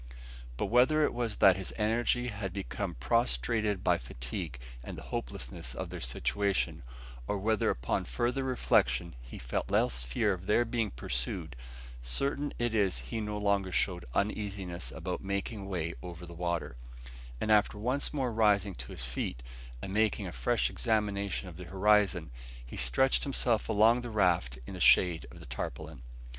But 0.57 0.65
whether 0.65 1.03
it 1.03 1.13
was 1.13 1.35
that 1.35 1.55
his 1.57 1.75
energy 1.77 2.29
had 2.29 2.51
become 2.53 2.95
prostrated 2.95 3.83
by 3.83 3.99
fatigue 3.99 4.57
and 4.83 4.97
the 4.97 5.03
hopelessness 5.13 5.75
of 5.75 5.91
their 5.91 6.01
situation, 6.01 6.81
or 7.27 7.37
whether 7.37 7.69
upon 7.69 8.05
further 8.05 8.43
reflection 8.43 9.15
he 9.21 9.37
felt 9.37 9.69
less 9.69 10.01
fear 10.01 10.33
of 10.33 10.47
their 10.47 10.65
being 10.65 10.89
pursued, 10.89 11.55
certain 12.01 12.51
it 12.57 12.73
is 12.73 12.97
he 12.97 13.21
no 13.21 13.37
longer 13.37 13.71
showed 13.71 14.05
uneasiness 14.15 14.91
about 14.91 15.23
making 15.23 15.67
way 15.69 15.93
over 16.01 16.25
the 16.25 16.33
water; 16.33 16.77
and 17.39 17.51
after 17.51 17.77
once 17.77 18.11
more 18.11 18.33
rising 18.33 18.73
to 18.73 18.93
his 18.93 19.05
feet 19.05 19.43
and 19.83 19.93
making 19.93 20.25
a 20.25 20.31
fresh 20.31 20.71
examination 20.71 21.47
of 21.47 21.57
the 21.57 21.65
horizon, 21.65 22.31
he 22.65 22.75
stretched 22.75 23.21
himself 23.21 23.69
along 23.69 24.01
the 24.01 24.09
raft 24.09 24.57
in 24.65 24.73
the 24.73 24.79
shade 24.79 25.27
of 25.29 25.39
the 25.39 25.45
tarpaulin. 25.45 26.01